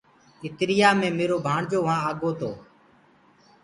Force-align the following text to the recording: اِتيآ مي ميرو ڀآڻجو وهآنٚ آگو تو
اِتيآ 0.43 0.89
مي 0.99 1.09
ميرو 1.17 1.37
ڀآڻجو 1.45 1.79
وهآنٚ 1.85 2.05
آگو 2.09 2.31
تو 2.39 2.51